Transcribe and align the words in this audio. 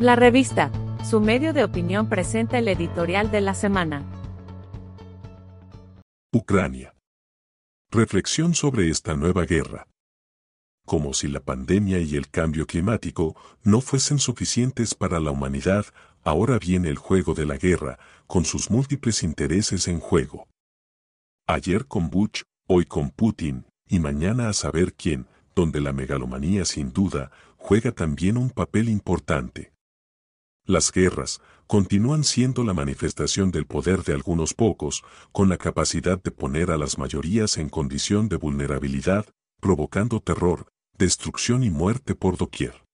La 0.00 0.16
revista, 0.16 0.70
su 1.04 1.20
medio 1.20 1.52
de 1.52 1.64
opinión 1.64 2.08
presenta 2.08 2.58
el 2.58 2.68
editorial 2.68 3.30
de 3.30 3.40
la 3.40 3.54
semana. 3.54 4.04
Ucrania. 6.32 6.94
Reflexión 7.90 8.54
sobre 8.54 8.90
esta 8.90 9.14
nueva 9.16 9.44
guerra. 9.44 9.88
Como 10.86 11.14
si 11.14 11.28
la 11.28 11.40
pandemia 11.40 11.98
y 11.98 12.16
el 12.16 12.30
cambio 12.30 12.66
climático 12.66 13.36
no 13.62 13.80
fuesen 13.80 14.18
suficientes 14.18 14.94
para 14.94 15.20
la 15.20 15.30
humanidad, 15.30 15.86
ahora 16.22 16.58
viene 16.58 16.88
el 16.88 16.96
juego 16.96 17.34
de 17.34 17.44
la 17.44 17.56
guerra, 17.56 17.98
con 18.26 18.44
sus 18.44 18.70
múltiples 18.70 19.22
intereses 19.22 19.88
en 19.88 20.00
juego. 20.00 20.46
Ayer 21.46 21.86
con 21.86 22.08
Bush, 22.08 22.42
hoy 22.66 22.84
con 22.84 23.10
Putin, 23.10 23.66
y 23.86 23.98
mañana 23.98 24.48
a 24.48 24.52
saber 24.52 24.94
quién, 24.94 25.26
donde 25.54 25.80
la 25.80 25.92
megalomanía 25.92 26.64
sin 26.64 26.92
duda 26.92 27.30
juega 27.58 27.92
también 27.92 28.38
un 28.38 28.48
papel 28.50 28.88
importante. 28.88 29.72
Las 30.64 30.90
guerras 30.90 31.40
continúan 31.66 32.24
siendo 32.24 32.64
la 32.64 32.72
manifestación 32.72 33.50
del 33.50 33.66
poder 33.66 34.04
de 34.04 34.14
algunos 34.14 34.54
pocos, 34.54 35.04
con 35.32 35.48
la 35.50 35.58
capacidad 35.58 36.22
de 36.22 36.30
poner 36.30 36.70
a 36.70 36.78
las 36.78 36.96
mayorías 36.96 37.58
en 37.58 37.68
condición 37.68 38.28
de 38.28 38.36
vulnerabilidad, 38.36 39.26
provocando 39.60 40.20
terror, 40.20 40.68
destrucción 40.96 41.62
y 41.62 41.70
muerte 41.70 42.14
por 42.14 42.38
doquier. 42.38 42.84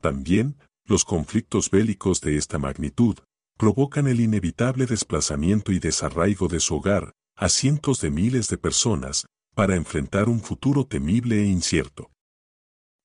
También, 0.00 0.58
los 0.84 1.04
conflictos 1.04 1.70
bélicos 1.70 2.20
de 2.20 2.36
esta 2.36 2.58
magnitud 2.58 3.18
provocan 3.58 4.06
el 4.06 4.20
inevitable 4.20 4.86
desplazamiento 4.86 5.72
y 5.72 5.78
desarraigo 5.78 6.48
de 6.48 6.60
su 6.60 6.76
hogar 6.76 7.12
a 7.36 7.48
cientos 7.48 8.00
de 8.00 8.10
miles 8.10 8.48
de 8.48 8.58
personas 8.58 9.26
para 9.54 9.76
enfrentar 9.76 10.28
un 10.28 10.40
futuro 10.40 10.86
temible 10.86 11.42
e 11.42 11.46
incierto. 11.46 12.10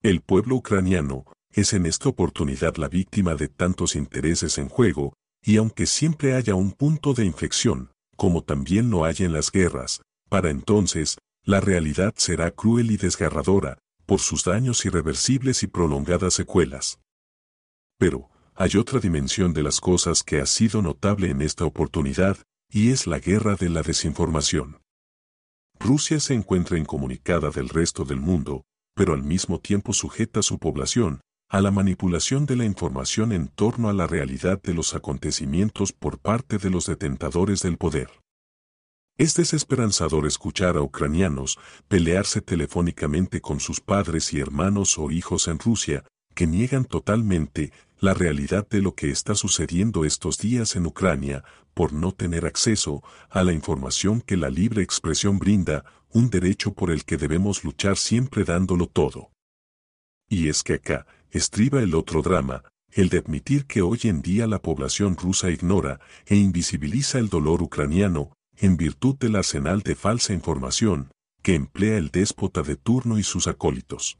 El 0.04 0.20
pueblo 0.20 0.56
ucraniano 0.56 1.24
es 1.50 1.72
en 1.72 1.86
esta 1.86 2.10
oportunidad 2.10 2.76
la 2.76 2.88
víctima 2.88 3.36
de 3.36 3.48
tantos 3.48 3.96
intereses 3.96 4.58
en 4.58 4.68
juego, 4.68 5.14
y 5.42 5.56
aunque 5.56 5.86
siempre 5.86 6.34
haya 6.34 6.54
un 6.54 6.72
punto 6.72 7.14
de 7.14 7.24
inflexión, 7.24 7.90
como 8.14 8.44
también 8.44 8.90
lo 8.90 9.06
hay 9.06 9.14
en 9.20 9.32
las 9.32 9.50
guerras, 9.50 10.02
para 10.28 10.50
entonces, 10.50 11.16
la 11.42 11.62
realidad 11.62 12.12
será 12.18 12.50
cruel 12.50 12.90
y 12.90 12.98
desgarradora, 12.98 13.78
por 14.04 14.20
sus 14.20 14.44
daños 14.44 14.84
irreversibles 14.84 15.62
y 15.62 15.68
prolongadas 15.68 16.34
secuelas. 16.34 17.00
Pero, 17.96 18.28
hay 18.54 18.76
otra 18.76 19.00
dimensión 19.00 19.54
de 19.54 19.62
las 19.62 19.80
cosas 19.80 20.22
que 20.22 20.38
ha 20.38 20.44
sido 20.44 20.82
notable 20.82 21.30
en 21.30 21.40
esta 21.40 21.64
oportunidad, 21.64 22.36
y 22.68 22.90
es 22.90 23.06
la 23.06 23.20
guerra 23.20 23.54
de 23.54 23.70
la 23.70 23.80
desinformación. 23.80 24.82
Rusia 25.80 26.20
se 26.20 26.34
encuentra 26.34 26.76
incomunicada 26.76 27.48
del 27.48 27.70
resto 27.70 28.04
del 28.04 28.20
mundo, 28.20 28.66
pero 28.94 29.14
al 29.14 29.22
mismo 29.22 29.58
tiempo 29.58 29.92
sujeta 29.92 30.40
a 30.40 30.42
su 30.42 30.58
población, 30.58 31.20
a 31.48 31.60
la 31.60 31.70
manipulación 31.70 32.46
de 32.46 32.56
la 32.56 32.64
información 32.64 33.32
en 33.32 33.48
torno 33.48 33.88
a 33.88 33.92
la 33.92 34.06
realidad 34.06 34.60
de 34.62 34.74
los 34.74 34.94
acontecimientos 34.94 35.92
por 35.92 36.18
parte 36.18 36.58
de 36.58 36.70
los 36.70 36.86
detentadores 36.86 37.62
del 37.62 37.76
poder. 37.76 38.08
Es 39.16 39.34
desesperanzador 39.34 40.26
escuchar 40.26 40.76
a 40.76 40.82
ucranianos 40.82 41.58
pelearse 41.86 42.40
telefónicamente 42.40 43.40
con 43.40 43.60
sus 43.60 43.80
padres 43.80 44.32
y 44.32 44.40
hermanos 44.40 44.98
o 44.98 45.12
hijos 45.12 45.46
en 45.46 45.60
Rusia, 45.60 46.04
que 46.34 46.48
niegan 46.48 46.84
totalmente 46.84 47.72
la 48.04 48.12
realidad 48.12 48.68
de 48.68 48.82
lo 48.82 48.94
que 48.94 49.10
está 49.10 49.34
sucediendo 49.34 50.04
estos 50.04 50.36
días 50.38 50.76
en 50.76 50.84
Ucrania, 50.84 51.42
por 51.72 51.94
no 51.94 52.12
tener 52.12 52.44
acceso 52.44 53.02
a 53.30 53.42
la 53.42 53.54
información 53.54 54.20
que 54.20 54.36
la 54.36 54.50
libre 54.50 54.82
expresión 54.82 55.38
brinda, 55.38 55.86
un 56.10 56.28
derecho 56.28 56.74
por 56.74 56.90
el 56.90 57.06
que 57.06 57.16
debemos 57.16 57.64
luchar 57.64 57.96
siempre 57.96 58.44
dándolo 58.44 58.88
todo. 58.88 59.30
Y 60.28 60.48
es 60.48 60.62
que 60.62 60.74
acá, 60.74 61.06
estriba 61.30 61.80
el 61.80 61.94
otro 61.94 62.20
drama, 62.20 62.64
el 62.90 63.08
de 63.08 63.18
admitir 63.18 63.64
que 63.64 63.80
hoy 63.80 63.98
en 64.04 64.20
día 64.20 64.46
la 64.46 64.60
población 64.60 65.16
rusa 65.16 65.50
ignora 65.50 65.98
e 66.26 66.36
invisibiliza 66.36 67.18
el 67.18 67.30
dolor 67.30 67.62
ucraniano, 67.62 68.34
en 68.58 68.76
virtud 68.76 69.16
del 69.16 69.36
arsenal 69.36 69.80
de 69.80 69.94
falsa 69.94 70.34
información 70.34 71.10
que 71.42 71.54
emplea 71.54 71.96
el 71.96 72.10
déspota 72.10 72.62
de 72.62 72.76
turno 72.76 73.18
y 73.18 73.22
sus 73.22 73.46
acólitos. 73.46 74.18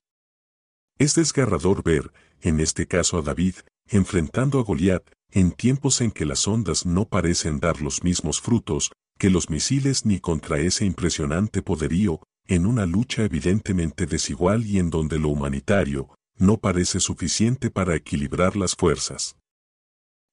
Es 0.98 1.14
desgarrador 1.14 1.82
ver, 1.82 2.12
en 2.40 2.60
este 2.60 2.86
caso 2.86 3.18
a 3.18 3.22
David, 3.22 3.56
enfrentando 3.88 4.58
a 4.58 4.62
Goliat, 4.62 5.02
en 5.30 5.52
tiempos 5.52 6.00
en 6.00 6.10
que 6.10 6.24
las 6.24 6.46
ondas 6.46 6.86
no 6.86 7.08
parecen 7.08 7.60
dar 7.60 7.80
los 7.80 8.02
mismos 8.02 8.40
frutos 8.40 8.92
que 9.18 9.30
los 9.30 9.50
misiles 9.50 10.04
ni 10.04 10.20
contra 10.20 10.58
ese 10.58 10.84
impresionante 10.84 11.62
poderío, 11.62 12.20
en 12.46 12.66
una 12.66 12.86
lucha 12.86 13.24
evidentemente 13.24 14.06
desigual 14.06 14.66
y 14.66 14.78
en 14.78 14.90
donde 14.90 15.18
lo 15.18 15.28
humanitario, 15.28 16.08
no 16.36 16.58
parece 16.58 17.00
suficiente 17.00 17.70
para 17.70 17.94
equilibrar 17.94 18.56
las 18.56 18.74
fuerzas. 18.74 19.36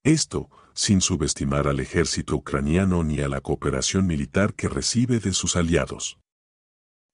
Esto, 0.04 0.50
sin 0.74 1.02
subestimar 1.02 1.68
al 1.68 1.80
ejército 1.80 2.36
ucraniano 2.36 3.04
ni 3.04 3.20
a 3.20 3.28
la 3.28 3.42
cooperación 3.42 4.08
militar 4.08 4.56
que 4.56 4.68
recibe 4.68 5.20
de 5.20 5.34
sus 5.34 5.56
aliados. 5.56 6.18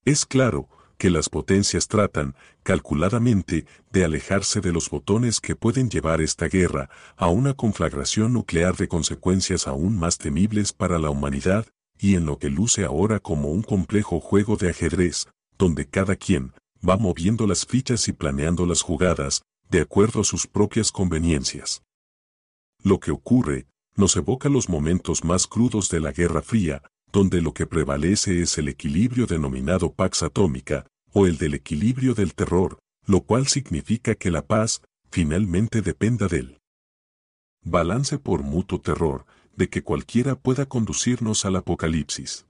Es 0.06 0.26
claro 0.26 0.70
que 0.98 1.10
las 1.10 1.30
potencias 1.30 1.88
tratan, 1.88 2.36
calculadamente, 2.64 3.66
de 3.92 4.04
alejarse 4.04 4.62
de 4.62 4.72
los 4.72 4.90
botones 4.90 5.40
que 5.40 5.56
pueden 5.56 5.90
llevar 5.90 6.22
esta 6.22 6.48
guerra 6.48 6.90
a 7.16 7.28
una 7.28 7.54
conflagración 7.54 8.34
nuclear 8.34 8.76
de 8.76 8.88
consecuencias 8.88 9.68
aún 9.68 9.98
más 9.98 10.18
temibles 10.18 10.74
para 10.74 11.00
la 11.00 11.10
humanidad, 11.10 11.68
y 12.00 12.16
en 12.16 12.26
lo 12.26 12.38
que 12.38 12.50
luce 12.50 12.84
ahora 12.84 13.20
como 13.20 13.50
un 13.50 13.64
complejo 13.64 14.20
juego 14.20 14.56
de 14.56 14.70
ajedrez, 14.70 15.28
donde 15.58 15.88
cada 15.88 16.16
quien, 16.16 16.54
va 16.88 16.98
moviendo 16.98 17.48
las 17.48 17.66
fichas 17.66 18.08
y 18.08 18.14
planeando 18.14 18.66
las 18.66 18.82
jugadas, 18.82 19.42
de 19.70 19.82
acuerdo 19.82 20.22
a 20.22 20.24
sus 20.24 20.48
propias 20.48 20.92
conveniencias. 20.92 21.84
Lo 22.84 23.00
que 23.00 23.12
ocurre, 23.12 23.68
nos 23.96 24.16
evoca 24.16 24.50
los 24.50 24.70
momentos 24.70 25.24
más 25.24 25.48
crudos 25.48 25.90
de 25.90 26.00
la 26.00 26.12
Guerra 26.12 26.42
Fría, 26.42 26.84
donde 27.18 27.42
lo 27.42 27.52
que 27.52 27.66
prevalece 27.66 28.44
es 28.44 28.60
el 28.60 28.68
equilibrio 28.68 29.26
denominado 29.26 29.92
Pax 29.92 30.22
Atómica, 30.22 30.86
o 31.12 31.26
el 31.26 31.40
del 31.40 31.56
equilibrio 31.56 32.14
del 32.14 32.36
terror, 32.36 32.78
lo 33.08 33.22
cual 33.22 33.48
significa 33.48 34.14
que 34.14 34.30
la 34.30 34.46
paz, 34.46 34.84
finalmente 35.10 35.82
dependa 35.82 36.28
del 36.28 36.60
balance 37.64 38.20
por 38.20 38.44
mutuo 38.44 38.80
terror, 38.82 39.26
de 39.56 39.68
que 39.68 39.82
cualquiera 39.82 40.36
pueda 40.36 40.68
conducirnos 40.68 41.44
al 41.46 41.56
apocalipsis. 41.56 42.46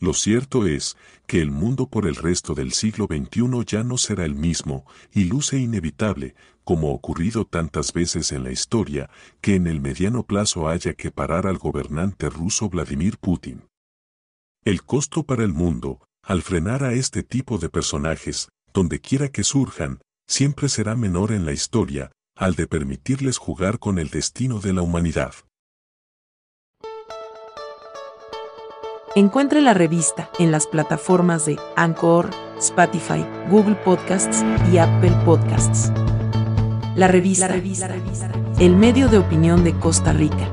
Lo 0.00 0.14
cierto 0.14 0.66
es 0.66 0.96
que 1.26 1.42
el 1.42 1.50
mundo 1.50 1.86
por 1.86 2.06
el 2.06 2.16
resto 2.16 2.54
del 2.54 2.72
siglo 2.72 3.06
XXI 3.06 3.64
ya 3.66 3.84
no 3.84 3.98
será 3.98 4.24
el 4.24 4.34
mismo, 4.34 4.86
y 5.12 5.24
luce 5.24 5.58
inevitable, 5.58 6.34
como 6.64 6.92
ocurrido 6.92 7.44
tantas 7.44 7.92
veces 7.92 8.32
en 8.32 8.44
la 8.44 8.50
historia, 8.50 9.10
que 9.42 9.56
en 9.56 9.66
el 9.66 9.82
mediano 9.82 10.22
plazo 10.22 10.68
haya 10.68 10.94
que 10.94 11.10
parar 11.10 11.46
al 11.46 11.58
gobernante 11.58 12.30
ruso 12.30 12.70
Vladimir 12.70 13.18
Putin. 13.18 13.64
El 14.64 14.82
costo 14.84 15.22
para 15.24 15.44
el 15.44 15.52
mundo, 15.52 16.00
al 16.22 16.40
frenar 16.40 16.82
a 16.82 16.94
este 16.94 17.22
tipo 17.22 17.58
de 17.58 17.68
personajes, 17.68 18.48
donde 18.72 19.00
quiera 19.00 19.28
que 19.28 19.44
surjan, 19.44 20.00
siempre 20.26 20.70
será 20.70 20.96
menor 20.96 21.30
en 21.32 21.44
la 21.44 21.52
historia, 21.52 22.10
al 22.36 22.54
de 22.54 22.66
permitirles 22.66 23.36
jugar 23.36 23.78
con 23.78 23.98
el 23.98 24.08
destino 24.08 24.60
de 24.60 24.72
la 24.72 24.80
humanidad. 24.80 25.34
Encuentre 29.16 29.60
la 29.60 29.74
revista 29.74 30.30
en 30.38 30.52
las 30.52 30.68
plataformas 30.68 31.44
de 31.44 31.58
Anchor, 31.74 32.30
Spotify, 32.60 33.26
Google 33.50 33.74
Podcasts 33.74 34.44
y 34.72 34.78
Apple 34.78 35.10
Podcasts. 35.24 35.92
La 36.94 37.08
revista, 37.08 37.50
el 38.60 38.76
medio 38.76 39.08
de 39.08 39.18
opinión 39.18 39.64
de 39.64 39.74
Costa 39.74 40.12
Rica. 40.12 40.48